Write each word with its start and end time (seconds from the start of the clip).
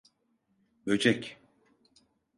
Böcek… 0.87 1.37